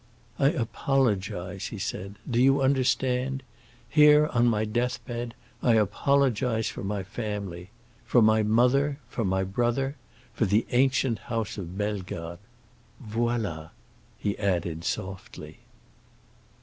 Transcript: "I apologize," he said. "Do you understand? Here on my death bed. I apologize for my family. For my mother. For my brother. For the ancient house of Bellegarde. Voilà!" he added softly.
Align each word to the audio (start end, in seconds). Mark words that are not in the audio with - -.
"I 0.39 0.47
apologize," 0.47 1.67
he 1.67 1.77
said. 1.77 2.15
"Do 2.27 2.41
you 2.41 2.59
understand? 2.59 3.43
Here 3.87 4.25
on 4.33 4.47
my 4.47 4.65
death 4.65 4.97
bed. 5.05 5.35
I 5.61 5.75
apologize 5.75 6.67
for 6.67 6.83
my 6.83 7.03
family. 7.03 7.69
For 8.03 8.19
my 8.19 8.41
mother. 8.41 8.97
For 9.09 9.23
my 9.23 9.43
brother. 9.43 9.97
For 10.33 10.45
the 10.47 10.65
ancient 10.71 11.19
house 11.29 11.59
of 11.59 11.77
Bellegarde. 11.77 12.41
Voilà!" 13.11 13.69
he 14.17 14.35
added 14.39 14.83
softly. 14.85 15.59